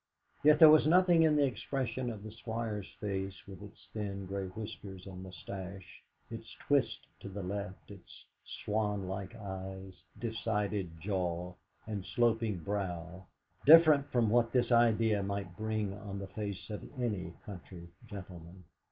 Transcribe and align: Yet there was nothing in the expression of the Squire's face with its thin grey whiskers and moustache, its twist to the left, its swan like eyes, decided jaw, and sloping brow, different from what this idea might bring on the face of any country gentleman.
Yet 0.43 0.57
there 0.57 0.71
was 0.71 0.87
nothing 0.87 1.21
in 1.21 1.35
the 1.35 1.45
expression 1.45 2.09
of 2.09 2.23
the 2.23 2.31
Squire's 2.31 2.87
face 2.99 3.35
with 3.47 3.61
its 3.61 3.87
thin 3.93 4.25
grey 4.25 4.45
whiskers 4.47 5.05
and 5.05 5.21
moustache, 5.21 6.01
its 6.31 6.55
twist 6.65 7.05
to 7.19 7.29
the 7.29 7.43
left, 7.43 7.91
its 7.91 8.25
swan 8.65 9.07
like 9.07 9.35
eyes, 9.35 9.93
decided 10.17 10.99
jaw, 10.99 11.53
and 11.85 12.03
sloping 12.03 12.57
brow, 12.57 13.27
different 13.63 14.07
from 14.07 14.31
what 14.31 14.51
this 14.51 14.71
idea 14.71 15.21
might 15.21 15.55
bring 15.55 15.93
on 15.93 16.17
the 16.17 16.25
face 16.25 16.71
of 16.71 16.81
any 16.99 17.35
country 17.45 17.87
gentleman. 18.07 18.63